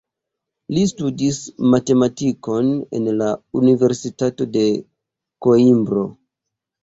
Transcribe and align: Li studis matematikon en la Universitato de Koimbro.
Li 0.75 0.83
studis 0.91 1.35
matematikon 1.73 2.71
en 2.99 3.09
la 3.19 3.27
Universitato 3.59 4.47
de 4.57 4.63
Koimbro. 5.47 6.07